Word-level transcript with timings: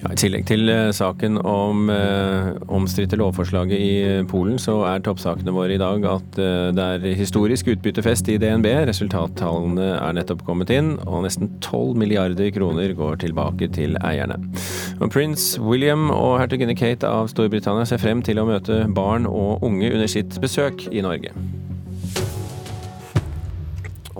Ja, 0.00 0.14
I 0.14 0.16
tillegg 0.16 0.46
til 0.48 0.70
eh, 0.72 0.90
saken 0.96 1.36
om 1.44 1.90
eh, 1.92 2.54
omstridte 2.72 3.18
lovforslaget 3.20 3.76
i 3.76 3.90
eh, 4.00 4.22
Polen, 4.28 4.56
så 4.60 4.78
er 4.88 5.02
toppsakene 5.04 5.52
våre 5.52 5.76
i 5.76 5.80
dag 5.80 6.06
at 6.08 6.40
eh, 6.40 6.70
det 6.72 6.86
er 6.94 7.18
historisk 7.18 7.68
utbyttefest 7.74 8.30
i 8.32 8.38
DNB. 8.40 8.70
Resultattallene 8.88 9.90
er 9.98 10.16
nettopp 10.16 10.46
kommet 10.48 10.72
inn, 10.72 10.94
og 11.04 11.26
nesten 11.26 11.52
12 11.60 12.00
milliarder 12.00 12.48
kroner 12.56 12.96
går 12.96 13.20
tilbake 13.26 13.68
til 13.76 14.00
eierne. 14.00 14.40
Og 15.04 15.12
Prins 15.12 15.52
William 15.60 16.08
og 16.14 16.38
hertuginne 16.40 16.78
Kate 16.80 17.08
av 17.08 17.28
Storbritannia 17.32 17.84
ser 17.88 18.00
frem 18.00 18.24
til 18.24 18.40
å 18.40 18.48
møte 18.48 18.86
barn 18.96 19.28
og 19.28 19.66
unge 19.68 19.92
under 19.92 20.08
sitt 20.08 20.40
besøk 20.40 20.88
i 20.88 21.04
Norge. 21.04 21.36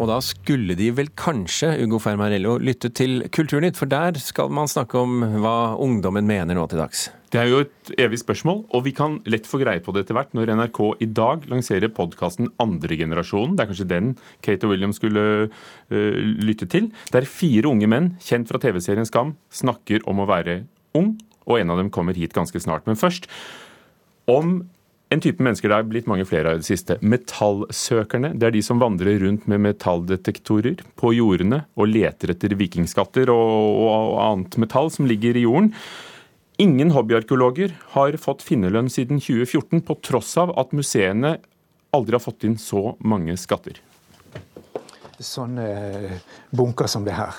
Og 0.00 0.08
da 0.08 0.16
skulle 0.24 0.72
de 0.78 0.86
vel 0.96 1.10
kanskje, 1.18 1.74
Ugo 1.84 1.98
Fermarello, 2.00 2.54
lytte 2.56 2.88
til 2.96 3.20
Kulturnytt, 3.36 3.76
for 3.76 3.90
der 3.90 4.16
skal 4.22 4.48
man 4.48 4.70
snakke 4.70 4.96
om 4.96 5.20
hva 5.42 5.74
ungdommen 5.76 6.24
mener 6.28 6.56
nå 6.56 6.64
til 6.70 6.80
dags. 6.80 7.10
Det 7.30 7.38
er 7.42 7.50
jo 7.50 7.60
et 7.66 7.90
evig 8.00 8.22
spørsmål, 8.22 8.62
og 8.72 8.86
vi 8.86 8.94
kan 8.96 9.18
lett 9.28 9.44
få 9.46 9.60
greie 9.60 9.82
på 9.84 9.92
det 9.92 10.06
etter 10.06 10.16
hvert 10.16 10.32
når 10.34 10.54
NRK 10.56 10.80
i 11.04 11.10
dag 11.20 11.44
lanserer 11.52 11.92
podkasten 11.92 12.48
Andregenerasjonen. 12.64 13.58
Det 13.58 13.66
er 13.66 13.70
kanskje 13.74 13.90
den 13.92 14.10
Kate 14.40 14.66
og 14.66 14.72
William 14.72 14.96
skulle 14.96 15.26
uh, 15.50 16.18
lytte 16.48 16.66
til. 16.72 16.88
Der 17.12 17.28
fire 17.28 17.68
unge 17.68 17.92
menn, 17.92 18.14
kjent 18.24 18.48
fra 18.48 18.62
TV-serien 18.62 19.06
Skam, 19.06 19.36
snakker 19.52 20.08
om 20.08 20.24
å 20.24 20.30
være 20.32 20.62
ung, 20.96 21.18
og 21.44 21.60
en 21.60 21.76
av 21.76 21.84
dem 21.84 21.92
kommer 21.92 22.16
hit 22.16 22.32
ganske 22.34 22.56
snart. 22.62 22.88
Men 22.88 22.98
først 22.98 23.28
om 24.30 24.62
en 25.10 25.22
type 25.22 25.42
mennesker 25.42 25.72
det 25.72 25.76
er 25.76 25.88
blitt 25.90 26.08
mange 26.10 26.24
flere 26.28 26.52
av 26.52 26.58
i 26.58 26.62
det 26.62 26.68
siste. 26.68 26.96
Metallsøkerne. 27.02 28.32
Det 28.38 28.46
er 28.46 28.54
de 28.54 28.62
som 28.62 28.78
vandrer 28.82 29.18
rundt 29.24 29.48
med 29.50 29.64
metalldetektorer 29.64 30.84
på 31.00 31.10
jordene 31.16 31.64
og 31.74 31.90
leter 31.90 32.30
etter 32.34 32.54
vikingskatter 32.58 33.32
og, 33.34 33.80
og 33.90 34.20
annet 34.22 34.58
metall 34.62 34.92
som 34.94 35.10
ligger 35.10 35.34
i 35.34 35.44
jorden. 35.48 35.72
Ingen 36.62 36.92
hobbyarkeologer 36.94 37.74
har 37.96 38.18
fått 38.22 38.44
finnerlønn 38.46 38.90
siden 38.92 39.18
2014, 39.18 39.80
på 39.82 39.96
tross 40.04 40.34
av 40.38 40.52
at 40.60 40.74
museene 40.76 41.38
aldri 41.96 42.14
har 42.14 42.22
fått 42.22 42.46
inn 42.46 42.58
så 42.60 42.92
mange 43.00 43.34
skatter. 43.40 43.80
Sånne 45.18 46.20
bunker 46.54 46.88
som 46.88 47.02
det 47.08 47.16
her. 47.18 47.34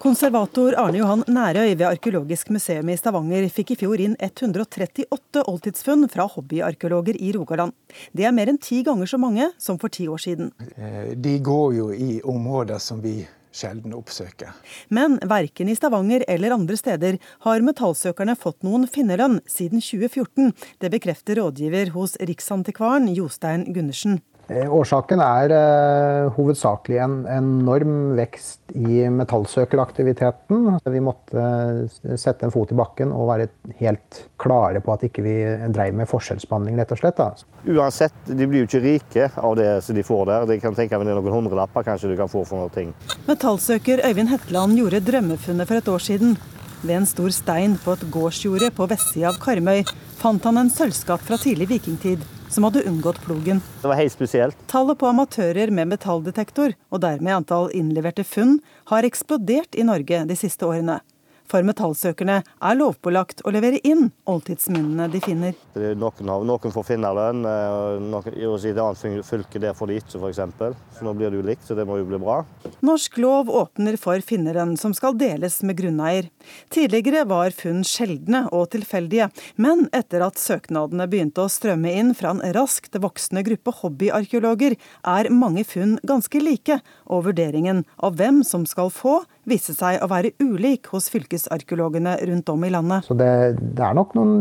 Konservator 0.00 0.72
Arne 0.80 0.96
Johan 0.96 1.20
Nærøy 1.28 1.74
ved 1.74 1.84
Arkeologisk 1.84 2.48
museum 2.54 2.88
i 2.88 2.94
Stavanger 2.96 3.44
fikk 3.52 3.74
i 3.74 3.76
fjor 3.82 4.00
inn 4.00 4.14
138 4.16 5.42
oldtidsfunn 5.44 6.06
fra 6.08 6.24
hobbyarkeologer 6.24 7.18
i 7.20 7.34
Rogaland. 7.36 7.74
Det 8.16 8.24
er 8.24 8.32
mer 8.32 8.48
enn 8.48 8.56
ti 8.56 8.78
ganger 8.86 9.10
så 9.12 9.20
mange 9.20 9.50
som 9.60 9.76
for 9.82 9.92
ti 9.92 10.06
år 10.08 10.22
siden. 10.24 10.54
Eh, 10.72 11.12
de 11.12 11.34
går 11.44 11.76
jo 11.76 11.90
i 11.92 12.16
områder 12.24 12.80
som 12.80 13.04
vi 13.04 13.26
sjelden 13.52 13.92
oppsøker. 13.92 14.56
Men 14.88 15.18
verken 15.28 15.68
i 15.68 15.76
Stavanger 15.76 16.24
eller 16.32 16.56
andre 16.56 16.80
steder 16.80 17.20
har 17.44 17.68
metallsøkerne 17.68 18.38
fått 18.40 18.64
noen 18.64 18.88
finnerlønn 18.88 19.42
siden 19.44 19.84
2014. 19.84 20.54
Det 20.80 20.94
bekrefter 20.96 21.42
rådgiver 21.42 21.92
hos 21.92 22.16
Riksantikvaren 22.24 23.12
Jostein 23.12 23.68
Gundersen. 23.68 24.22
Eh, 24.50 24.66
årsaken 24.74 25.20
er 25.22 25.52
eh, 25.54 26.28
hovedsakelig 26.34 26.96
en 26.98 27.12
enorm 27.30 28.16
vekst 28.18 28.72
i 28.74 29.04
metallsøkeraktiviteten. 29.14 30.64
Vi 30.90 31.02
måtte 31.04 31.38
uh, 31.38 32.16
sette 32.18 32.48
en 32.48 32.54
fot 32.54 32.72
i 32.74 32.78
bakken 32.78 33.12
og 33.14 33.28
være 33.28 33.46
helt 33.78 34.24
klare 34.42 34.82
på 34.82 34.96
at 34.96 35.04
ikke 35.06 35.22
vi 35.22 35.36
ikke 35.44 35.68
dreiv 35.76 35.94
med 36.00 36.10
forskjellsbehandling, 36.10 36.80
rett 36.80 36.94
og 36.96 36.98
slett. 36.98 37.20
Da. 37.20 37.28
Uansett, 37.70 38.16
de 38.26 38.48
blir 38.50 38.64
jo 38.64 38.70
ikke 38.70 38.82
rike 38.82 39.28
av 39.38 39.54
det 39.60 39.68
som 39.86 39.98
de 39.98 40.04
får 40.06 40.26
der. 40.32 40.48
De 40.50 40.58
kan 40.64 40.74
tenke 40.74 40.98
meg 40.98 41.12
noen 41.12 41.30
hundrelapper 41.36 41.86
kanskje 41.86 42.10
du 42.10 42.16
kan 42.18 42.32
få 42.32 42.42
for 42.48 42.64
noe 42.64 42.74
ting. 42.74 42.90
Metallsøker 43.28 44.02
Øyvind 44.08 44.34
Hetland 44.34 44.80
gjorde 44.80 45.04
drømmefunnet 45.06 45.70
for 45.70 45.78
et 45.78 45.94
år 45.94 46.06
siden. 46.10 46.34
Ved 46.82 46.96
en 46.96 47.06
stor 47.06 47.30
stein 47.36 47.78
på 47.78 47.94
et 47.94 48.04
gårdsjorde 48.10 48.74
på 48.74 48.90
vestsida 48.90 49.30
av 49.30 49.38
Karmøy 49.38 49.84
fant 50.18 50.42
han 50.48 50.58
en 50.64 50.74
sølvskatt 50.74 51.22
fra 51.28 51.38
tidlig 51.38 51.70
vikingtid 51.76 52.26
som 52.50 52.66
hadde 52.66 52.82
unngått 52.82 53.22
plogen. 53.24 53.62
Det 53.80 53.88
var 53.88 53.98
helt 54.00 54.12
spesielt. 54.12 54.58
Tallet 54.70 54.98
på 54.98 55.08
amatører 55.10 55.70
med 55.70 55.88
metalldetektor, 55.92 56.74
og 56.90 57.02
dermed 57.04 57.36
antall 57.40 57.70
innleverte 57.76 58.26
funn, 58.26 58.58
har 58.90 59.06
eksplodert 59.06 59.78
i 59.78 59.86
Norge 59.86 60.24
de 60.26 60.36
siste 60.38 60.66
årene. 60.66 61.00
For 61.50 61.66
metallsøkerne 61.66 62.36
er 62.46 62.76
lovpålagt 62.78 63.42
å 63.42 63.50
levere 63.50 63.80
inn 63.86 64.12
oldtidsminnene 64.30 65.08
de 65.10 65.20
finner. 65.24 65.56
Noen, 65.74 66.30
har, 66.30 66.44
noen 66.46 66.74
får 66.74 66.86
finnerlønn, 66.92 67.42
noen, 68.06 68.36
i 68.38 68.70
et 68.70 68.78
annet 68.78 69.26
fylke 69.26 69.62
der 69.62 69.74
får 69.74 69.90
de 69.90 69.98
ikke 69.98 70.20
f.eks. 70.20 70.40
Så 70.94 71.06
nå 71.06 71.14
blir 71.18 71.32
det 71.32 71.40
jo 71.40 71.46
likt, 71.48 71.64
så 71.66 71.74
det 71.74 71.86
må 71.88 71.98
jo 71.98 72.06
bli 72.06 72.20
bra. 72.22 72.40
Norsk 72.86 73.18
lov 73.22 73.50
åpner 73.50 73.98
for 74.00 74.22
finneren 74.22 74.76
som 74.78 74.94
skal 74.94 75.16
deles 75.18 75.58
med 75.66 75.78
grunneier. 75.80 76.30
Tidligere 76.70 77.24
var 77.28 77.50
funn 77.56 77.82
sjeldne 77.86 78.44
og 78.54 78.68
tilfeldige, 78.76 79.30
men 79.58 79.88
etter 79.96 80.22
at 80.26 80.38
søknadene 80.38 81.08
begynte 81.10 81.42
å 81.42 81.50
strømme 81.50 81.90
inn 81.98 82.14
fra 82.14 82.34
en 82.36 82.44
raskt 82.54 82.94
voksende 83.00 83.42
gruppe 83.46 83.74
hobbyarkeologer, 83.80 84.78
er 85.02 85.32
mange 85.34 85.66
funn 85.66 85.98
ganske 86.06 86.42
like, 86.42 86.78
og 87.10 87.26
vurderingen 87.26 87.82
av 87.98 88.18
hvem 88.20 88.44
som 88.46 88.66
skal 88.68 88.92
få, 88.94 89.20
viste 89.50 89.74
seg 89.76 90.00
å 90.02 90.08
være 90.10 90.32
ulik 90.40 90.88
hos 90.94 91.08
fylkesarkeologene 91.12 92.16
rundt 92.30 92.52
om 92.52 92.64
i 92.66 92.72
landet. 92.72 93.06
Så 93.08 93.16
det, 93.18 93.30
det 93.60 93.84
er 93.84 93.96
nok 93.98 94.14
noen 94.18 94.34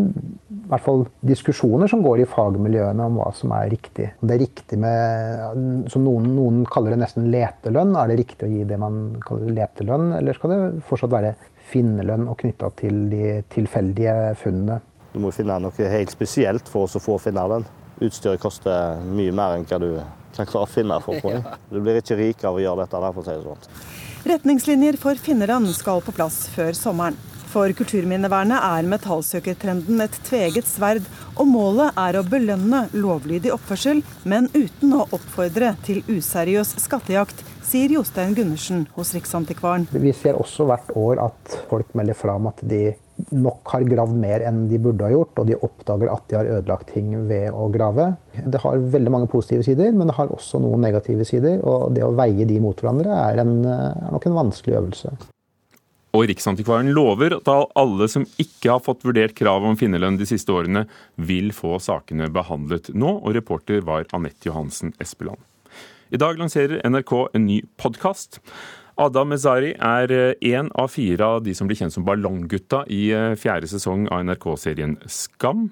i 0.70 0.72
hvert 0.72 0.86
fall 0.86 1.06
diskusjoner 1.26 1.90
som 1.90 2.04
går 2.06 2.22
i 2.22 2.28
fagmiljøene 2.30 3.08
om 3.10 3.16
hva 3.18 3.32
som 3.34 3.54
er 3.58 3.72
riktig. 3.74 4.12
Om 4.22 4.30
det 4.30 4.36
er 4.36 4.44
riktig 4.44 4.78
med, 4.82 5.88
som 5.90 6.06
noen, 6.06 6.28
noen 6.36 6.60
kaller 6.70 6.94
det 6.94 7.02
nesten 7.02 7.32
letelønn. 7.34 7.96
Er 7.98 8.12
det 8.12 8.20
riktig 8.22 8.46
å 8.46 8.52
gi 8.52 8.68
det 8.70 8.78
man 8.82 9.00
kaller 9.26 9.56
letelønn, 9.58 10.12
eller 10.20 10.38
skal 10.38 10.54
det 10.54 10.60
fortsatt 10.90 11.16
være 11.16 11.34
finnerlønn 11.72 12.30
og 12.30 12.38
knytta 12.42 12.70
til 12.80 13.02
de 13.10 13.40
tilfeldige 13.54 14.16
funnene? 14.42 14.80
Du 15.14 15.18
må 15.24 15.34
finne 15.34 15.58
noe 15.64 15.92
helt 15.96 16.14
spesielt 16.14 16.70
for 16.70 16.86
oss 16.86 16.98
å 17.00 17.04
få 17.04 17.18
finnerlønn. 17.22 17.66
Utstyret 18.06 18.42
koster 18.42 19.02
mye 19.10 19.34
mer 19.36 19.58
enn 19.58 19.66
hva 19.68 19.82
du 19.82 19.90
kan 20.36 20.48
klare 20.48 20.68
å 20.68 20.72
finne 20.72 21.00
for 21.04 21.20
poeng. 21.24 21.42
Du 21.74 21.82
blir 21.82 22.00
ikke 22.00 22.18
rik 22.20 22.46
av 22.48 22.58
å 22.58 22.62
gjøre 22.64 22.86
dette, 22.86 23.02
der, 23.02 23.16
for 23.16 23.26
å 23.26 23.28
si 23.28 23.36
det 23.36 23.48
sånn. 23.48 24.08
Retningslinjer 24.28 24.98
for 25.00 25.16
finnerland 25.16 25.70
skal 25.76 26.02
på 26.04 26.12
plass 26.12 26.48
før 26.52 26.74
sommeren. 26.76 27.16
For 27.50 27.72
kulturminnevernet 27.74 28.62
er 28.62 28.88
metallsøkertrenden 28.92 30.04
et 30.04 30.18
tveget 30.28 30.68
sverd, 30.70 31.06
og 31.40 31.48
målet 31.50 31.96
er 31.98 32.20
å 32.20 32.26
belønne 32.28 32.84
lovlydig 32.94 33.54
oppførsel, 33.56 34.04
men 34.30 34.52
uten 34.54 34.94
å 34.94 35.08
oppfordre 35.08 35.72
til 35.88 36.04
useriøs 36.12 36.76
skattejakt, 36.84 37.42
sier 37.66 37.96
Jostein 37.96 38.36
Gundersen 38.38 38.86
hos 38.94 39.16
Riksantikvaren. 39.18 39.88
Vi 39.90 40.14
ser 40.14 40.38
også 40.38 40.68
hvert 40.70 40.94
år 41.00 41.24
at 41.30 41.58
folk 41.72 41.96
melder 41.98 42.18
fra 42.20 42.38
om 42.38 42.52
at 42.52 42.62
de 42.62 42.92
nok 43.36 43.74
har 43.74 43.88
gravd 43.88 44.16
mer 44.20 44.44
enn 44.48 44.68
de 44.70 44.80
burde 44.82 45.06
ha 45.06 45.12
gjort, 45.14 45.40
og 45.42 45.50
de 45.50 45.58
oppdager 45.58 46.12
at 46.12 46.28
de 46.30 46.38
har 46.40 46.52
ødelagt 46.58 46.94
ting 46.94 47.12
ved 47.30 47.50
å 47.52 47.68
grave. 47.74 48.12
Det 48.40 48.62
har 48.64 48.86
veldig 48.96 49.14
mange 49.14 49.32
positive 49.32 49.66
sider, 49.68 49.92
men 49.96 50.10
det 50.10 50.16
har 50.20 50.32
også 50.34 50.62
noen 50.64 50.84
negative 50.86 51.28
sider. 51.28 51.60
Og 51.64 51.92
det 51.96 52.06
å 52.06 52.14
veie 52.18 52.48
de 52.50 52.62
mot 52.64 52.80
hverandre 52.80 53.18
er, 53.30 53.44
en, 53.44 53.60
er 53.66 54.16
nok 54.16 54.30
en 54.30 54.40
vanskelig 54.40 54.80
øvelse. 54.80 55.14
Og 56.18 56.26
Riksantikvaren 56.32 56.90
lover 56.96 57.36
at 57.38 57.50
alle 57.78 58.08
som 58.10 58.26
ikke 58.42 58.72
har 58.72 58.82
fått 58.82 59.06
vurdert 59.06 59.36
krav 59.38 59.66
om 59.68 59.78
finnerlønn 59.78 60.18
de 60.18 60.26
siste 60.30 60.54
årene, 60.54 60.88
vil 61.16 61.54
få 61.54 61.78
sakene 61.84 62.32
behandlet 62.34 62.90
nå, 62.98 63.20
og 63.22 63.36
reporter 63.38 63.86
var 63.86 64.10
Anette 64.18 64.50
Johansen 64.50 64.96
Espeland. 65.02 65.38
I 66.10 66.18
dag 66.18 66.40
lanserer 66.42 66.82
NRK 66.90 67.14
en 67.38 67.46
ny 67.46 67.60
podkast. 67.78 68.40
Ada 69.00 69.22
Mezari 69.24 69.70
er 69.80 70.12
én 70.12 70.68
eh, 70.68 70.74
av 70.76 70.90
fire 70.92 71.24
av 71.24 71.44
de 71.46 71.54
som 71.56 71.70
blir 71.70 71.78
kjent 71.80 71.94
som 71.96 72.04
Ballonggutta 72.04 72.82
i 72.92 73.06
eh, 73.16 73.32
fjerde 73.40 73.70
sesong 73.72 74.10
av 74.12 74.26
NRK-serien 74.28 74.98
Skam. 75.08 75.70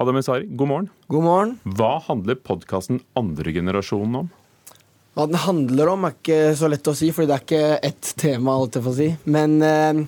Ada 0.00 0.14
Mezari, 0.16 0.48
god 0.48 0.70
morgen. 0.70 0.88
God 1.12 1.26
morgen. 1.26 1.52
Hva 1.76 1.98
handler 2.06 2.38
podkasten 2.40 3.02
Andregenerasjonen 3.20 4.22
om? 4.22 4.30
Hva 5.16 5.26
den 5.28 5.40
handler 5.44 5.92
om, 5.92 6.06
er 6.08 6.16
ikke 6.16 6.40
så 6.56 6.70
lett 6.72 6.88
å 6.88 6.96
si, 6.96 7.10
for 7.12 7.28
det 7.28 7.36
er 7.36 7.44
ikke 7.44 7.76
ett 7.90 8.14
tema. 8.24 8.56
alt 8.56 8.80
jeg 8.80 8.86
får 8.88 8.96
si. 9.02 9.10
Men 9.36 9.58
eh, 9.60 10.00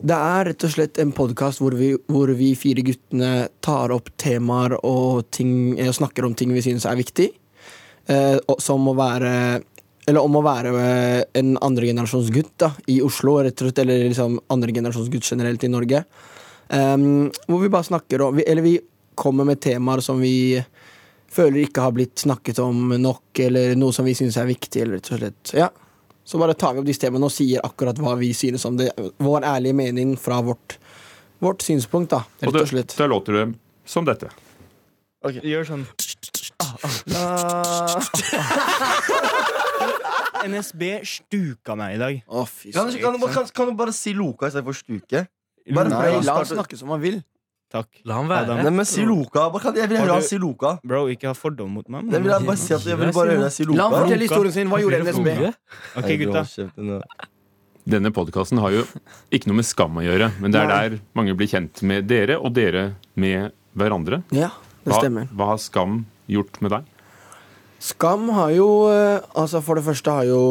det 0.00 0.16
er 0.16 0.48
rett 0.48 0.64
og 0.64 0.72
slett 0.78 1.02
en 1.04 1.12
podkast 1.16 1.60
hvor, 1.60 1.76
hvor, 2.08 2.32
vi 2.40 2.54
fire 2.56 2.86
guttene 2.88 3.34
tar 3.60 3.92
opp 3.92 4.08
temaer 4.16 4.78
og, 4.80 5.28
ting, 5.28 5.76
og 5.76 5.92
snakker 6.00 6.24
om 6.24 6.32
ting 6.32 6.56
vi 6.56 6.64
synes 6.64 6.88
er 6.88 6.96
viktig. 6.96 7.28
Eh, 8.10 8.38
som 8.58 8.88
å 8.88 8.96
være 8.96 9.60
eller 10.10 10.26
om 10.26 10.34
å 10.40 10.42
være 10.42 10.70
en 11.38 11.52
andregenerasjonsgutt 11.62 12.64
i 12.90 12.96
Oslo, 13.06 13.36
rett 13.44 13.60
og 13.62 13.68
slett, 13.68 13.78
eller 13.84 14.08
liksom 14.08 14.40
andregenerasjonsgutt 14.50 15.28
generelt 15.32 15.62
i 15.62 15.70
Norge. 15.70 16.00
Um, 16.70 17.30
hvor 17.46 17.60
vi 17.62 17.68
bare 17.68 17.86
snakker 17.88 18.22
om 18.22 18.38
Eller 18.46 18.62
vi 18.62 18.76
kommer 19.18 19.44
med 19.44 19.60
temaer 19.60 20.00
som 20.00 20.20
vi 20.22 20.62
føler 21.30 21.64
ikke 21.64 21.80
har 21.82 21.92
blitt 21.94 22.18
snakket 22.22 22.58
om 22.62 22.88
nok, 22.94 23.38
eller 23.38 23.74
noe 23.78 23.92
som 23.94 24.04
vi 24.06 24.14
synes 24.18 24.36
er 24.40 24.46
viktig, 24.50 24.82
eller 24.82 24.98
rett 24.98 25.12
og 25.12 25.20
slett. 25.20 25.52
Ja. 25.54 25.68
Så 26.26 26.38
bare 26.42 26.54
tar 26.58 26.74
vi 26.74 26.82
opp 26.82 26.90
disse 26.90 27.04
temaene 27.04 27.30
og 27.30 27.34
sier 27.34 27.62
akkurat 27.66 27.98
hva 28.02 28.16
vi 28.18 28.32
synes 28.34 28.66
om 28.66 28.76
det. 28.78 28.90
Vår 29.22 29.46
ærlige 29.46 29.78
mening 29.78 30.16
fra 30.18 30.40
vårt, 30.46 30.78
vårt 31.38 31.62
synspunkt, 31.66 32.10
da, 32.16 32.24
rett 32.42 32.62
og 32.64 32.70
slett. 32.72 32.90
Og 32.96 33.00
da 33.04 33.10
låter 33.14 33.32
det 33.38 33.46
som 33.86 34.02
dette. 34.08 34.28
Ok, 35.22 35.34
Gjør 35.44 35.64
sånn 35.70 35.86
NSB 40.46 40.82
stuka 41.04 41.76
meg 41.76 41.96
i 41.96 41.98
dag. 41.98 42.22
Å, 42.28 42.46
fy 42.48 42.72
Kan, 42.72 42.90
søren. 42.90 43.18
kan, 43.20 43.32
kan, 43.34 43.46
kan 43.54 43.66
du 43.68 43.74
bare 43.78 43.92
si 43.92 44.12
Loka 44.14 44.46
istedenfor 44.48 44.74
Stuke? 44.76 45.26
Bare 45.70 45.88
Nei, 45.92 45.98
prøv 46.00 46.24
la 46.24 46.34
han 46.40 46.46
snakke 46.46 46.76
som 46.78 46.88
han 46.90 47.00
vil. 47.00 47.20
Takk. 47.70 48.00
La 48.04 48.16
han 48.18 48.26
være. 48.26 48.56
Nei, 48.64 48.70
men 48.74 48.84
si 48.88 49.04
Loka. 49.06 49.48
Bare 49.52 49.62
kan- 49.62 49.76
Jeg 49.76 49.88
vil 49.88 49.98
Har 49.98 50.06
høre 50.06 50.12
han 50.14 50.22
du- 50.22 50.26
si 50.28 50.38
Loka. 50.38 50.80
Bro, 50.82 51.06
ikke 51.08 51.28
ha 51.28 51.34
fordom 51.34 51.70
mot 51.70 51.88
meg. 51.88 52.04
men- 52.04 52.12
Jeg 52.12 52.22
vil 52.22 52.46
bare 52.46 52.56
si 52.56 52.74
at 52.74 52.80
jeg 52.84 52.96
vil 52.98 53.12
bare 53.12 53.28
høre 53.30 53.42
deg 53.46 53.52
si. 53.52 53.64
La 53.64 53.88
han 53.88 53.92
fortelle 53.92 54.26
historien 54.26 54.52
sin. 54.52 54.68
Hva 54.68 54.80
gjorde 54.80 55.04
NSB? 55.04 55.54
Ok, 55.96 56.08
gutta. 56.18 57.02
Denne 57.88 58.10
podkasten 58.12 58.58
har 58.60 58.70
jo 58.70 58.82
ikke 59.32 59.46
noe 59.48 59.56
med 59.56 59.64
skam 59.64 59.94
å 59.96 60.02
gjøre, 60.04 60.30
men 60.40 60.50
det 60.52 60.60
er 60.60 60.66
Nei. 60.68 60.88
der 60.90 60.98
mange 61.16 61.34
blir 61.34 61.48
kjent 61.48 61.82
med 61.82 62.06
dere, 62.06 62.36
og 62.38 62.52
dere 62.52 62.96
med 63.16 63.52
hverandre. 63.74 64.22
Ja, 64.30 64.50
det 64.84 64.92
Hva, 64.92 65.00
stemmer. 65.00 65.28
hva 65.34 65.46
har 65.46 65.56
Skam 65.58 66.06
gjort 66.28 66.60
med 66.60 66.70
deg? 66.72 66.84
Skam 67.80 68.28
har 68.36 68.52
jo 68.52 68.68
eh, 68.92 69.20
Altså, 69.38 69.62
for 69.64 69.78
det 69.78 69.86
første 69.86 70.12
har 70.12 70.28
jo 70.28 70.42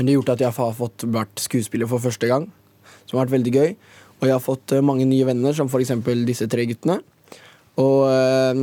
det 0.00 0.14
gjort 0.14 0.30
at 0.32 0.40
jeg 0.40 0.48
har 0.56 0.72
fått 0.78 1.04
vært 1.12 1.42
skuespiller 1.42 1.88
for 1.90 2.00
første 2.00 2.28
gang. 2.30 2.46
Som 3.04 3.18
har 3.18 3.26
vært 3.26 3.34
veldig 3.36 3.52
gøy. 3.52 3.74
Og 4.20 4.24
jeg 4.28 4.32
har 4.32 4.42
fått 4.42 4.72
eh, 4.72 4.80
mange 4.84 5.04
nye 5.08 5.26
venner, 5.28 5.52
som 5.56 5.68
f.eks. 5.68 5.92
disse 6.26 6.48
tre 6.50 6.64
guttene. 6.70 7.00
Og 7.80 8.06
eh, 8.08 8.62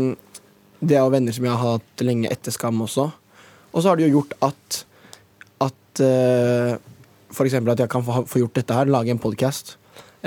det 0.82 0.98
er 0.98 1.04
jo 1.06 1.14
venner 1.14 1.36
som 1.36 1.46
jeg 1.46 1.54
har 1.54 1.78
hatt 1.78 2.04
lenge 2.06 2.32
etter 2.34 2.56
Skam 2.56 2.82
også. 2.86 3.08
Og 3.72 3.84
så 3.84 3.92
har 3.92 4.00
det 4.00 4.08
jo 4.10 4.20
gjort 4.20 4.38
at 4.50 4.84
at 5.68 6.02
F.eks. 7.34 7.56
at 7.58 7.80
jeg 7.82 7.90
kan 7.90 8.04
få, 8.06 8.22
gjort 8.38 8.54
dette 8.60 8.76
her, 8.78 8.90
lage 8.94 9.10
en 9.10 9.22
podkast. 9.22 9.76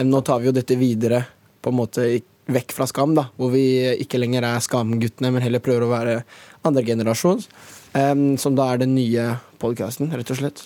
Nå 0.03 0.21
tar 0.27 0.41
vi 0.43 0.49
jo 0.51 0.55
dette 0.57 0.75
videre 0.79 1.21
på 1.63 1.71
en 1.71 1.79
måte 1.79 2.03
i- 2.17 2.25
vekk 2.49 2.73
fra 2.73 2.87
Skam, 2.87 3.15
da, 3.15 3.29
hvor 3.37 3.51
vi 3.53 3.65
ikke 4.01 4.19
lenger 4.19 4.43
er 4.43 4.63
Skam-guttene, 4.65 5.33
men 5.33 5.43
heller 5.43 5.63
prøver 5.63 5.85
å 5.87 5.91
være 5.93 6.17
andregenerasjons. 6.67 7.49
Um, 7.91 8.37
som 8.39 8.55
da 8.55 8.69
er 8.73 8.79
den 8.85 8.95
nye 8.95 9.37
podkasten, 9.59 10.13
rett 10.15 10.31
og 10.31 10.39
slett. 10.39 10.65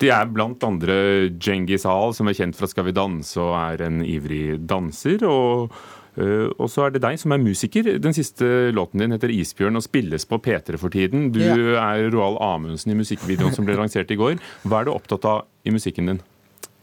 Det 0.00 0.08
er 0.10 0.30
blant 0.32 0.62
andre 0.64 1.28
Djengis 1.30 1.84
Ahl, 1.86 2.14
som 2.16 2.26
er 2.30 2.34
kjent 2.38 2.56
fra 2.58 2.66
Skal 2.70 2.88
vi 2.88 2.94
danse 2.96 3.36
og 3.38 3.52
er 3.58 3.84
en 3.86 4.00
ivrig 4.02 4.56
danser. 4.66 5.22
Og, 5.28 5.70
øh, 6.16 6.48
og 6.56 6.70
så 6.72 6.86
er 6.86 6.96
det 6.96 7.04
deg 7.04 7.20
som 7.20 7.36
er 7.36 7.38
musiker. 7.44 7.92
Den 8.02 8.16
siste 8.16 8.72
låten 8.74 8.98
din 9.04 9.12
heter 9.12 9.28
'Isbjørn' 9.28 9.76
og 9.76 9.84
spilles 9.84 10.24
på 10.24 10.40
P3 10.42 10.78
for 10.78 10.88
tiden. 10.88 11.30
Du 11.30 11.38
Ja. 11.40 11.54
er 11.94 12.10
Roald 12.10 12.40
Amundsen 12.40 12.90
i 12.90 12.98
musikkvideoen 12.98 13.54
som 13.54 13.64
ble 13.64 13.76
lansert 13.76 14.10
i 14.10 14.16
går. 14.16 14.40
Hva 14.66 14.80
er 14.80 14.84
du 14.84 14.90
opptatt 14.92 15.24
av 15.24 15.44
i 15.64 15.70
musikken 15.70 16.06
din? 16.06 16.20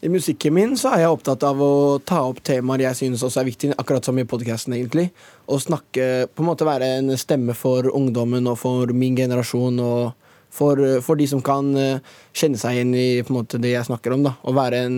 I 0.01 0.09
musikken 0.09 0.53
min 0.55 0.77
så 0.79 0.93
er 0.93 1.01
jeg 1.03 1.11
opptatt 1.11 1.43
av 1.43 1.59
å 1.59 1.73
ta 2.07 2.21
opp 2.29 2.37
temaer 2.47 2.85
jeg 2.85 2.97
synes 3.01 3.23
også 3.25 3.41
er 3.41 3.49
viktige, 3.49 3.75
akkurat 3.81 4.05
som 4.07 4.19
i 4.21 4.23
podkasten, 4.23 4.77
egentlig. 4.77 5.09
Og 5.51 5.59
snakke, 5.59 6.29
på 6.31 6.43
en 6.43 6.47
måte 6.47 6.67
være 6.67 6.87
en 7.01 7.11
stemme 7.19 7.55
for 7.57 7.89
ungdommen 7.91 8.47
og 8.47 8.55
for 8.61 8.93
min 8.95 9.17
generasjon 9.19 9.81
og 9.83 10.29
for, 10.55 10.79
for 11.03 11.19
de 11.19 11.27
som 11.27 11.43
kan 11.43 11.73
eh, 11.77 11.99
kjenne 12.31 12.57
seg 12.57 12.77
igjen 12.79 12.95
i 12.95 13.09
måte, 13.27 13.59
det 13.59 13.75
jeg 13.75 13.89
snakker 13.89 14.15
om. 14.15 14.23
da. 14.29 14.37
Og 14.47 14.55
være 14.55 14.81
en, 14.87 14.97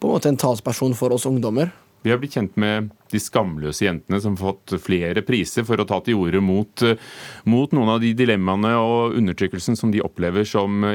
på 0.00 0.08
en 0.08 0.16
måte 0.16 0.32
en 0.32 0.40
talsperson 0.40 0.96
for 0.96 1.12
oss 1.12 1.28
ungdommer. 1.28 1.68
Vi 2.02 2.10
har 2.10 2.18
blitt 2.18 2.34
kjent 2.34 2.56
med 2.58 2.88
de 3.12 3.20
skamløse 3.20 3.84
jentene 3.84 4.18
som 4.24 4.34
har 4.40 4.54
fått 4.56 4.78
flere 4.82 5.22
priser 5.22 5.68
for 5.68 5.78
å 5.78 5.86
ta 5.86 6.00
til 6.02 6.18
orde 6.18 6.40
mot, 6.42 6.88
mot 7.44 7.76
noen 7.76 7.92
av 7.92 8.00
de 8.02 8.16
dilemmaene 8.16 8.72
og 8.80 9.20
undertrykkelsen 9.20 9.76
som 9.78 9.92
de 9.92 10.02
opplever 10.02 10.48
som 10.48 10.88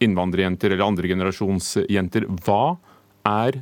innvandrerjenter 0.00 0.72
eller 0.74 0.86
andregenerasjonsjenter. 0.90 2.26
Hva 2.44 2.76
er 3.28 3.60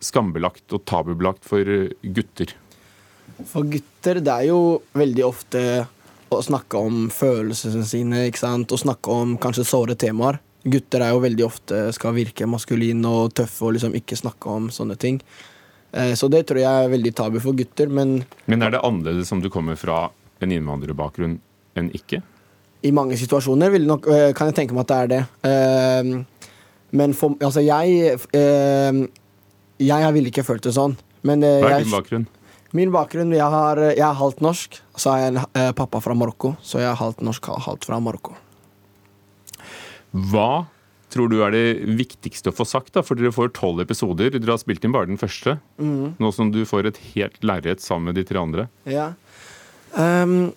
skambelagt 0.00 0.72
og 0.76 0.84
tabubelagt 0.88 1.46
for 1.48 1.64
eh, 1.68 1.92
gutter? 2.02 2.52
For 3.48 3.64
gutter, 3.68 4.20
det 4.20 4.32
er 4.32 4.48
jo 4.50 4.80
veldig 4.96 5.24
ofte 5.24 5.62
å 6.30 6.40
snakke 6.44 6.78
om 6.78 7.08
følelsene 7.12 7.84
sine, 7.88 8.26
ikke 8.28 8.42
sant? 8.42 8.72
Og 8.72 8.80
snakke 8.82 9.10
om 9.12 9.36
kanskje 9.40 9.66
såre 9.66 9.96
temaer. 9.98 10.38
Gutter 10.60 11.02
er 11.02 11.14
jo 11.14 11.22
veldig 11.24 11.44
ofte 11.46 11.78
skal 11.96 12.12
virke 12.14 12.48
maskuline 12.48 13.08
og 13.08 13.32
tøffe 13.34 13.64
og 13.64 13.78
liksom 13.78 13.96
ikke 13.96 14.18
snakke 14.20 14.52
om 14.52 14.68
sånne 14.74 14.98
ting. 15.00 15.20
Eh, 15.92 16.12
Så 16.14 16.28
det 16.30 16.46
tror 16.46 16.60
jeg 16.60 16.84
er 16.84 16.92
veldig 16.92 17.14
tabu 17.16 17.40
for 17.40 17.56
gutter, 17.56 17.88
men 17.88 18.24
Men 18.46 18.62
er 18.62 18.70
det 18.70 18.84
annerledes 18.84 19.32
om 19.32 19.40
du 19.40 19.48
kommer 19.50 19.76
fra 19.76 20.10
en 20.40 20.52
innvandrerbakgrunn 20.52 21.38
enn 21.76 21.90
ikke? 21.96 22.22
I 22.82 22.92
mange 22.96 23.16
situasjoner 23.20 23.78
nok, 23.84 24.08
eh, 24.08 24.32
kan 24.36 24.50
jeg 24.50 24.56
tenke 24.56 24.76
meg 24.76 24.86
at 24.86 24.90
det 24.90 24.98
er 24.98 25.10
det. 25.12 25.22
Eh, 25.50 26.46
Men 26.92 27.12
for, 27.14 27.36
altså 27.38 27.62
jeg 27.62 28.18
eh, 28.34 29.06
Jeg 29.78 30.02
har 30.02 30.12
ville 30.12 30.28
ikke 30.32 30.44
følt 30.44 30.64
det 30.66 30.74
sånn. 30.74 30.96
Men 31.22 31.40
Hva 31.40 31.76
er 31.76 31.84
din 31.84 31.92
bakgrunn? 31.92 32.26
Min 32.72 32.90
bakgrunn, 32.92 33.32
jeg, 33.32 33.42
har, 33.42 33.78
jeg 33.94 34.04
er 34.04 34.18
halvt 34.18 34.42
norsk. 34.44 34.76
Så 34.96 35.12
er 35.12 35.22
jeg 35.22 35.32
en 35.36 35.74
pappa 35.74 36.00
fra 36.00 36.14
Marokko, 36.14 36.54
så 36.62 36.78
jeg 36.78 36.90
er 36.90 36.98
halvt 36.98 37.22
norsk, 37.26 37.48
halvt 37.66 37.88
fra 37.88 37.98
Marokko. 38.02 38.36
Hva 40.12 40.66
tror 41.10 41.30
du 41.30 41.40
er 41.42 41.54
det 41.54 41.64
viktigste 41.98 42.52
å 42.52 42.54
få 42.54 42.66
sagt? 42.68 42.92
da? 42.94 43.02
For 43.06 43.18
dere 43.18 43.32
får 43.34 43.52
tolv 43.58 43.82
episoder. 43.82 44.30
Dere 44.34 44.54
har 44.54 44.62
spilt 44.62 44.84
inn 44.86 44.94
bare 44.94 45.10
den 45.10 45.20
første. 45.20 45.58
Mm. 45.82 46.14
Nå 46.22 46.32
som 46.34 46.52
du 46.54 46.62
får 46.68 46.90
et 46.92 47.00
helt 47.14 47.40
lerret 47.46 47.82
sammen 47.82 48.10
med 48.10 48.20
de 48.20 48.26
tre 48.28 48.40
andre. 48.40 48.68
Ja. 48.88 49.12
Ehm, 49.98 50.52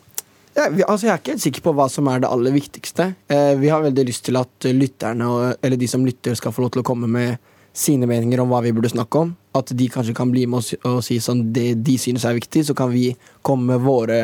ja, 0.54 0.68
vi, 0.70 0.84
altså 0.84 1.08
jeg 1.08 1.14
er 1.14 1.22
ikke 1.22 1.34
helt 1.34 1.46
sikker 1.48 1.64
på 1.66 1.74
hva 1.78 1.88
som 1.90 2.08
er 2.12 2.22
det 2.22 2.30
aller 2.30 2.54
viktigste. 2.54 3.10
Eh, 3.32 3.54
vi 3.58 3.72
har 3.74 3.82
veldig 3.82 4.06
lyst 4.06 4.26
til 4.28 4.38
at 4.38 4.68
lytterne, 4.70 5.30
eller 5.62 5.80
de 5.80 5.90
som 5.90 6.06
lytter, 6.06 6.38
skal 6.38 6.54
få 6.54 6.66
lov 6.66 6.74
til 6.76 6.84
å 6.84 6.88
komme 6.88 7.10
med 7.10 7.42
sine 7.74 8.06
meninger 8.06 8.42
om 8.44 8.52
hva 8.54 8.62
vi 8.62 8.74
burde 8.76 8.92
snakke 8.94 9.24
om. 9.24 9.34
At 9.58 9.74
de 9.74 9.88
kanskje 9.90 10.14
kan 10.18 10.30
bli 10.34 10.46
med 10.50 10.62
og 10.62 10.68
si, 10.68 10.78
og 10.86 11.02
si 11.06 11.18
sånn 11.22 11.48
det 11.56 11.72
de 11.86 11.98
synes 12.02 12.26
er 12.30 12.38
viktig, 12.38 12.68
så 12.70 12.78
kan 12.78 12.94
vi 12.94 13.10
komme 13.42 13.74
med 13.74 13.86
våre 13.86 14.20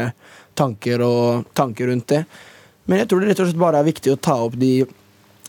tanker 0.60 1.02
og 1.06 1.50
tanker 1.58 1.90
rundt 1.90 2.10
det. 2.14 2.24
Men 2.90 3.02
jeg 3.02 3.10
tror 3.10 3.22
det 3.22 3.32
rett 3.32 3.42
og 3.42 3.50
slett 3.50 3.62
bare 3.62 3.82
er 3.82 3.90
viktig 3.90 4.14
å 4.14 4.22
ta 4.22 4.38
opp 4.46 4.58
de, 4.60 4.74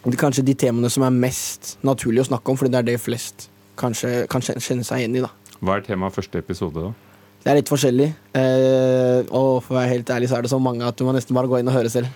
de 0.05 0.17
kanskje 0.21 0.45
de 0.49 0.57
temaene 0.65 0.91
som 0.93 1.05
er 1.05 1.13
mest 1.13 1.77
naturlig 1.85 2.25
å 2.25 2.31
snakke 2.33 2.53
om, 2.53 2.61
fordi 2.61 2.73
det 2.73 2.81
er 2.81 2.89
det 2.93 2.99
flest 3.05 3.51
kanskje 3.81 4.27
kan 4.33 4.45
kjenne 4.45 4.85
seg 4.85 5.05
igjen 5.05 5.21
i. 5.21 5.25
da. 5.25 5.33
Hva 5.61 5.77
er 5.77 5.85
temaet 5.85 6.17
første 6.17 6.41
episode, 6.41 6.89
da? 6.89 7.10
Det 7.41 7.49
er 7.49 7.57
litt 7.57 7.71
forskjellig. 7.73 8.11
Eh, 8.37 9.21
og 9.33 9.63
for 9.65 9.75
å 9.75 9.79
være 9.81 9.95
helt 9.95 10.13
ærlig 10.13 10.29
så 10.31 10.39
er 10.39 10.45
det 10.45 10.53
så 10.53 10.61
mange 10.61 10.85
at 10.87 10.99
du 10.99 11.07
må 11.07 11.15
nesten 11.17 11.37
bare 11.37 11.49
gå 11.49 11.61
inn 11.61 11.71
og 11.73 11.79
høre 11.79 11.93
selv. 11.93 12.13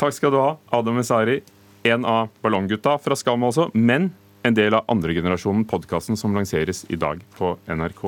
Takk 0.00 0.14
skal 0.16 0.32
du 0.32 0.38
ha, 0.40 0.54
Adam 0.76 1.00
Esari. 1.02 1.40
En 1.90 2.04
av 2.06 2.30
Ballonggutta 2.44 2.98
fra 3.00 3.16
Skam 3.16 3.48
også, 3.48 3.70
men 3.74 4.10
en 4.46 4.56
del 4.56 4.72
av 4.76 4.86
andregenerasjonen 4.88 5.66
podkasten 5.68 6.16
som 6.16 6.36
lanseres 6.36 6.84
i 6.88 6.96
dag 7.00 7.20
på 7.36 7.52
NRK. 7.68 8.02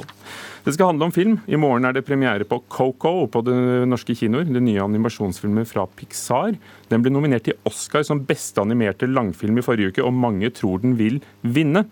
Det 0.64 0.74
skal 0.76 0.92
handle 0.92 1.08
om 1.08 1.14
film. 1.14 1.34
I 1.44 1.58
morgen 1.60 1.84
er 1.88 1.96
det 1.96 2.04
premiere 2.06 2.46
på 2.48 2.62
Coco 2.72 3.26
på 3.32 3.42
det 3.44 3.56
norske 3.90 4.16
kinoer. 4.16 4.46
Den 4.48 4.64
nye 4.68 4.84
animasjonsfilmen 4.84 5.68
fra 5.68 5.84
Pixar. 5.98 6.56
Den 6.92 7.04
ble 7.04 7.12
nominert 7.12 7.48
til 7.48 7.58
Oscar 7.68 8.06
som 8.08 8.22
beste 8.28 8.62
animerte 8.64 9.10
langfilm 9.10 9.60
i 9.60 9.66
forrige 9.66 9.92
uke, 9.92 10.06
og 10.06 10.16
mange 10.16 10.52
tror 10.56 10.80
den 10.84 10.96
vil 11.00 11.20
vinne. 11.42 11.84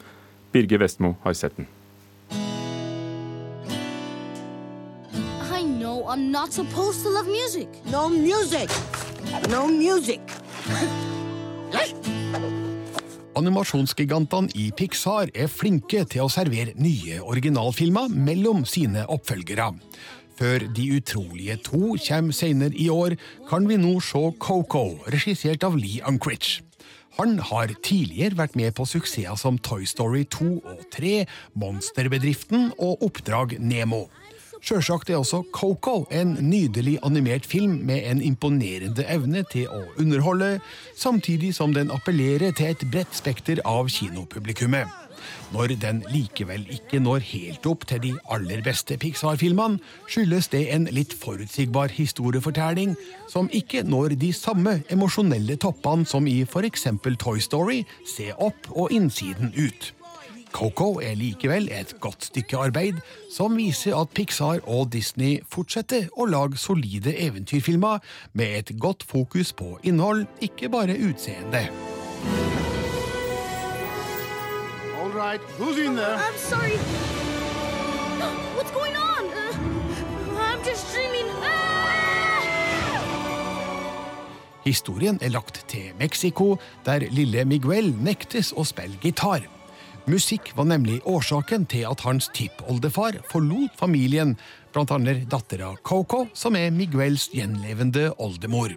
Birger 0.54 0.80
Vestmo 0.86 1.16
har 1.26 1.36
sett 1.36 1.58
den. 1.58 1.68
I'm 6.10 6.32
not 6.32 6.52
supposed 6.52 7.04
to 7.04 7.08
love 7.08 7.28
music. 7.28 7.68
No 7.86 8.08
music! 8.08 8.68
No 9.48 9.68
music! 9.68 10.20
Animasjonsgigantene 13.38 14.50
i 14.58 14.72
Pixar 14.74 15.30
er 15.30 15.46
flinke 15.46 16.02
til 16.10 16.24
å 16.24 16.32
servere 16.34 16.74
nye 16.82 17.20
originalfilmer 17.22 18.10
mellom 18.10 18.64
sine 18.66 19.04
oppfølgere. 19.06 19.68
Før 20.34 20.66
De 20.74 20.88
utrolige 20.96 21.60
to 21.68 21.94
kommer 22.08 22.34
senere 22.34 22.74
i 22.74 22.88
år, 22.90 23.14
kan 23.46 23.70
vi 23.70 23.78
nå 23.78 24.00
se 24.02 24.24
Coco, 24.42 24.98
regissert 25.14 25.62
av 25.62 25.78
Lee 25.78 26.02
Unkrich. 26.10 26.56
Han 27.20 27.38
har 27.38 27.70
tidligere 27.86 28.34
vært 28.34 28.58
med 28.58 28.74
på 28.74 28.82
suksesser 28.88 29.38
som 29.38 29.62
Toy 29.62 29.86
Story 29.86 30.24
2 30.26 30.50
og 30.58 30.82
3, 30.90 31.22
Monsterbedriften 31.54 32.72
og 32.80 33.06
Oppdrag 33.06 33.60
Nemo. 33.62 34.08
Sjølsagt 34.60 35.10
er 35.10 35.16
også 35.16 35.42
Coco 35.56 36.04
en 36.12 36.34
nydelig 36.44 36.98
animert 37.02 37.46
film 37.48 37.78
med 37.88 38.04
en 38.10 38.20
imponerende 38.22 39.06
evne 39.08 39.44
til 39.52 39.70
å 39.72 39.84
underholde, 39.98 40.58
samtidig 40.96 41.54
som 41.56 41.72
den 41.74 41.92
appellerer 41.94 42.52
til 42.52 42.74
et 42.74 42.84
bredt 42.92 43.16
spekter 43.16 43.62
av 43.64 43.88
kinopublikummet. 43.88 44.90
Når 45.52 45.74
den 45.82 46.02
likevel 46.12 46.66
ikke 46.72 47.00
når 47.02 47.24
helt 47.32 47.66
opp 47.66 47.86
til 47.88 48.02
de 48.04 48.12
aller 48.32 48.62
beste 48.64 48.96
Pixar-filmene, 49.00 49.80
skyldes 50.08 50.50
det 50.52 50.62
en 50.74 50.86
litt 50.94 51.14
forutsigbar 51.16 51.92
historiefortelling 51.96 52.94
som 53.32 53.50
ikke 53.52 53.82
når 53.88 54.14
de 54.20 54.32
samme 54.36 54.78
emosjonelle 54.92 55.58
toppene 55.60 56.08
som 56.08 56.28
i 56.30 56.40
f.eks. 56.46 56.86
Toy 57.18 57.40
Story, 57.42 57.82
Se 58.06 58.30
opp 58.36 58.70
og 58.70 58.92
innsiden 58.94 59.52
ut. 59.56 59.94
Coco 60.52 60.98
er 61.00 61.14
likevel 61.14 61.68
et 61.72 61.94
godt 62.00 62.24
stykke 62.30 62.58
arbeid 62.58 62.98
som 63.32 63.56
viser 63.56 63.96
at 63.96 64.10
Pixar 64.14 64.60
og 64.66 64.90
Disney 64.92 65.38
fortsetter 65.50 66.08
å 66.16 66.26
lage 66.30 66.58
solide 66.60 67.14
eventyrfilmer 67.14 68.02
med 68.32 68.56
et 68.58 68.72
godt 68.80 69.06
fokus 69.06 69.52
på 69.52 69.78
innhold, 69.82 70.26
ikke 70.40 70.68
bare 70.72 70.98
utseende. 70.98 71.68
All 75.00 75.12
right, 75.14 75.40
who's 75.58 75.78
in 75.78 75.96
there? 75.96 76.16
I'm 76.16 76.36
sorry. 76.36 76.76
What's 78.56 78.70
going 78.72 78.96
on? 78.96 79.24
Uh, 79.32 80.40
I'm 80.40 80.64
just 80.64 80.92
dreaming. 80.94 81.26
Ah! 81.42 81.60
Historien 84.64 85.18
er 85.22 85.28
lagt 85.28 85.64
til 85.68 85.90
Mexico, 85.98 86.56
der 86.86 87.08
lille 87.10 87.44
Miguel 87.44 87.94
nektes 87.96 88.52
å 88.52 88.64
spille 88.68 89.00
gitar. 89.00 89.46
Musikk 90.10 90.48
var 90.56 90.66
nemlig 90.66 90.96
årsaken 91.06 91.68
til 91.70 91.84
at 91.86 92.00
hans 92.02 92.26
tippoldefar 92.34 93.20
forlot 93.30 93.76
familien, 93.78 94.32
annet 94.74 95.26
dattera 95.30 95.74
Coco, 95.86 96.24
som 96.34 96.56
er 96.58 96.72
Miguels 96.74 97.28
gjenlevende 97.30 98.08
oldemor. 98.18 98.74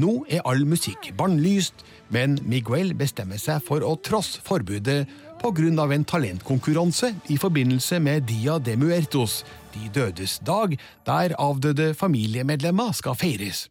Nå 0.00 0.24
er 0.26 0.42
all 0.42 0.64
musikk 0.66 1.12
bannlyst, 1.14 1.84
men 2.10 2.40
Miguel 2.42 2.90
bestemmer 2.98 3.38
seg 3.38 3.62
for 3.62 3.86
å 3.86 3.94
trosse 4.02 4.42
forbudet 4.42 5.06
pga. 5.38 5.92
en 5.94 6.04
talentkonkurranse 6.04 7.14
i 7.28 7.36
forbindelse 7.36 8.00
med 8.00 8.26
Dia 8.26 8.58
de 8.58 8.76
Muertos, 8.76 9.44
De 9.74 9.88
dødes 9.88 10.38
dag, 10.38 10.78
der 11.06 11.34
avdøde 11.38 11.94
familiemedlemmer 11.94 12.92
skal 12.92 13.14
feires. 13.14 13.68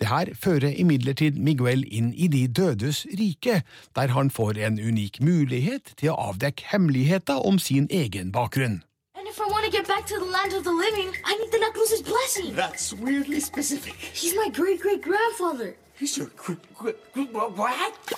Det 0.00 0.08
her 0.08 0.32
fører 0.34 0.72
imidlertid 0.76 1.38
Miguel 1.38 1.84
inn 1.88 2.12
i 2.14 2.26
De 2.26 2.46
dødes 2.48 3.06
rike, 3.18 3.62
der 3.96 4.14
han 4.16 4.30
får 4.30 4.58
en 4.66 4.80
unik 4.80 5.20
mulighet 5.20 5.94
til 5.96 6.12
å 6.12 6.18
avdekke 6.30 6.72
hemmeligheter 6.72 7.44
om 7.46 7.58
sin 7.58 7.88
egen 7.90 8.32
bakgrunn. 8.32 8.82
And 9.14 9.28
if 9.28 9.38
I 9.38 9.46
want 9.52 9.64
to 9.64 9.70
get 9.70 9.86
back 9.86 10.06
to 10.06 10.18
the 10.18 10.30
land 10.36 10.52
of 10.52 10.64
the 10.64 10.72
living, 10.72 11.08
I 11.24 11.36
need 11.38 11.50
the 11.52 11.58
Knuckles' 11.58 12.02
blessing. 12.02 12.56
That's 12.56 12.92
weirdly 12.92 13.40
specific. 13.40 13.94
He's 13.94 14.34
my 14.34 14.48
great 14.50 14.80
great 14.82 15.02
grandfather. 15.02 15.76
He's 15.98 16.16
your 16.18 16.30
what? 17.56 18.12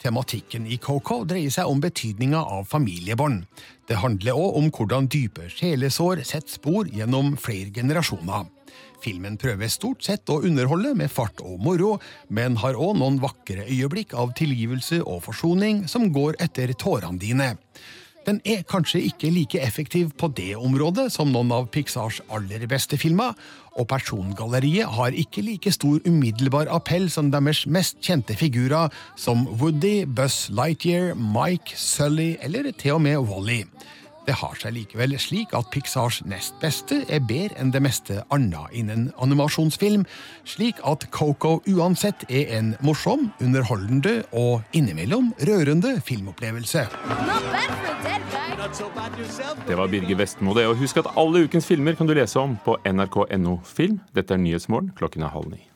Tematikken 0.00 0.64
i 0.66 0.78
Coco 0.80 1.24
dreier 1.28 1.52
seg 1.52 1.68
om 1.68 1.80
betydninga 1.82 2.40
av 2.40 2.64
familiebånd. 2.70 3.42
Det 3.84 3.98
handler 4.00 4.38
òg 4.38 4.56
om 4.56 4.70
hvordan 4.72 5.10
dype 5.12 5.50
sjelesår 5.52 6.22
setter 6.24 6.54
spor 6.54 6.88
gjennom 6.88 7.34
flere 7.36 7.68
generasjoner. 7.74 8.48
Filmen 9.00 9.38
prøver 9.40 9.70
stort 9.72 10.04
sett 10.04 10.28
å 10.32 10.40
underholde 10.44 10.92
med 10.98 11.12
fart 11.12 11.40
og 11.44 11.60
moro, 11.64 11.94
men 12.28 12.58
har 12.60 12.78
òg 12.78 12.98
noen 13.00 13.20
vakre 13.22 13.64
øyeblikk 13.68 14.12
av 14.18 14.34
tilgivelse 14.38 15.00
og 15.04 15.24
forsoning 15.28 15.86
som 15.88 16.10
går 16.12 16.38
etter 16.44 16.74
tårene 16.76 17.20
dine. 17.20 17.54
Den 18.26 18.36
er 18.44 18.66
kanskje 18.68 19.00
ikke 19.08 19.30
like 19.32 19.60
effektiv 19.64 20.10
på 20.20 20.28
det 20.36 20.52
området 20.58 21.06
som 21.14 21.30
noen 21.32 21.52
av 21.56 21.70
Pixars 21.72 22.20
aller 22.28 22.66
beste 22.68 22.98
filmer, 23.00 23.32
og 23.80 23.88
persongalleriet 23.88 24.92
har 24.98 25.16
ikke 25.16 25.44
like 25.46 25.72
stor 25.72 26.02
umiddelbar 26.04 26.68
appell 26.68 27.08
som 27.12 27.30
deres 27.32 27.64
mest 27.64 27.96
kjente 28.04 28.36
figurer, 28.36 28.92
som 29.16 29.46
Woody, 29.62 30.04
Buzz 30.04 30.50
Lightyear, 30.52 31.14
Mike, 31.16 31.72
Sully 31.80 32.34
eller 32.44 32.68
til 32.76 32.98
og 32.98 33.02
med 33.08 33.24
Wally. 33.24 33.62
Det 34.30 34.36
har 34.38 34.52
seg 34.54 34.76
likevel 34.76 35.16
slik 35.18 35.50
at 35.58 35.72
Pixars 35.74 36.20
nest 36.30 36.54
beste 36.62 37.00
er 37.10 37.22
bedre 37.26 37.56
enn 37.58 37.72
det 37.74 37.80
meste 37.82 38.20
annet 38.30 38.76
innen 38.78 39.08
animasjonsfilm, 39.18 40.04
slik 40.46 40.78
at 40.86 41.08
Coco 41.10 41.56
uansett 41.66 42.22
er 42.30 42.52
en 42.54 42.68
morsom, 42.86 43.32
underholdende 43.42 44.20
og 44.30 44.62
innimellom 44.70 45.32
rørende 45.48 45.96
filmopplevelse. 46.06 46.84
Det 49.66 49.80
var 49.82 49.90
Birger 49.90 50.22
Vestmo, 50.22 50.54
det. 50.54 50.68
Og 50.70 50.78
husk 50.78 51.02
at 51.02 51.10
alle 51.18 51.42
ukens 51.48 51.66
filmer 51.66 51.98
kan 51.98 52.06
du 52.06 52.14
lese 52.14 52.38
om 52.38 52.54
på 52.62 52.78
nrk.no 52.86 53.58
film. 53.66 53.98
Dette 54.14 54.38
er 54.38 54.44
Nyhetsmorgen 54.46 54.94
klokken 54.94 55.26
er 55.26 55.34
halv 55.34 55.50
ni. 55.56 55.69